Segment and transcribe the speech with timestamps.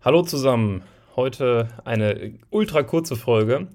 [0.00, 0.84] Hallo zusammen.
[1.16, 3.66] Heute eine ultra kurze Folge,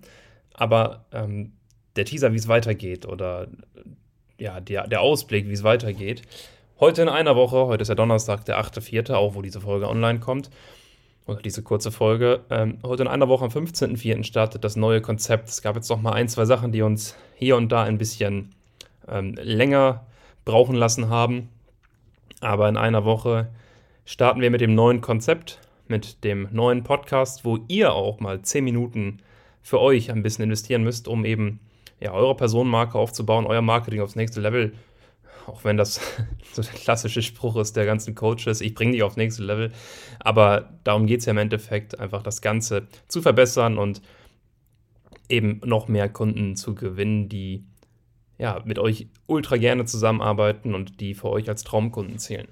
[0.53, 1.51] aber ähm,
[1.97, 3.47] der Teaser, wie es weitergeht oder
[4.37, 6.21] ja, der, der Ausblick, wie es weitergeht.
[6.79, 10.21] Heute in einer Woche, heute ist der Donnerstag, der 8.4., auch wo diese Folge online
[10.21, 10.49] kommt,
[11.25, 12.39] oder diese kurze Folge.
[12.49, 14.23] Ähm, heute in einer Woche, am 15.4.
[14.23, 15.49] startet das neue Konzept.
[15.49, 18.55] Es gab jetzt noch mal ein, zwei Sachen, die uns hier und da ein bisschen
[19.09, 20.05] ähm, länger
[20.45, 21.49] brauchen lassen haben.
[22.39, 23.49] Aber in einer Woche
[24.05, 28.63] starten wir mit dem neuen Konzept mit dem neuen Podcast, wo ihr auch mal 10
[28.63, 29.19] Minuten
[29.61, 31.59] für euch ein bisschen investieren müsst, um eben
[31.99, 34.73] ja, eure Personenmarke aufzubauen, euer Marketing aufs nächste Level.
[35.47, 36.01] Auch wenn das
[36.53, 39.71] so der klassische Spruch ist der ganzen Coaches, ich bringe dich aufs nächste Level.
[40.19, 44.01] Aber darum geht es ja im Endeffekt, einfach das Ganze zu verbessern und
[45.29, 47.63] eben noch mehr Kunden zu gewinnen, die
[48.37, 52.47] ja, mit euch ultra gerne zusammenarbeiten und die für euch als Traumkunden zählen.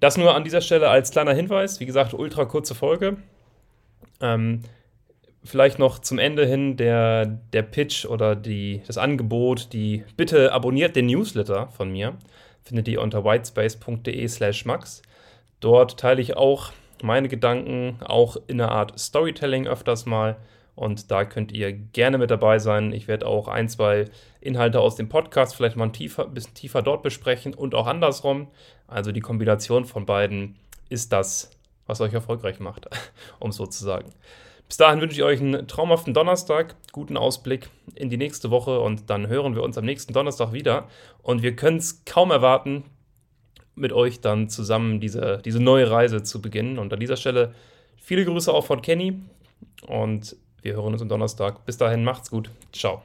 [0.00, 1.80] Das nur an dieser Stelle als kleiner Hinweis.
[1.80, 3.16] Wie gesagt, ultra kurze Folge.
[4.20, 4.62] Ähm,
[5.44, 10.96] vielleicht noch zum Ende hin der, der Pitch oder die, das Angebot, die bitte abonniert
[10.96, 12.14] den Newsletter von mir.
[12.64, 15.02] Findet ihr unter whitespace.de slash max.
[15.60, 20.36] Dort teile ich auch meine Gedanken, auch in einer Art Storytelling öfters mal.
[20.74, 22.92] Und da könnt ihr gerne mit dabei sein.
[22.92, 24.06] Ich werde auch ein, zwei
[24.40, 28.48] Inhalte aus dem Podcast vielleicht mal ein, tiefer, bisschen tiefer dort besprechen und auch andersrum.
[28.86, 30.56] Also die Kombination von beiden
[30.88, 31.50] ist das,
[31.86, 32.88] was euch erfolgreich macht,
[33.38, 34.10] um es so zu sagen.
[34.66, 39.10] Bis dahin wünsche ich euch einen traumhaften Donnerstag, guten Ausblick in die nächste Woche und
[39.10, 40.88] dann hören wir uns am nächsten Donnerstag wieder.
[41.22, 42.84] Und wir können es kaum erwarten,
[43.74, 46.78] mit euch dann zusammen diese, diese neue Reise zu beginnen.
[46.78, 47.54] Und an dieser Stelle
[47.96, 49.18] viele Grüße auch von Kenny
[49.86, 51.64] und wir hören uns am Donnerstag.
[51.66, 52.50] Bis dahin, macht's gut.
[52.72, 53.02] Ciao.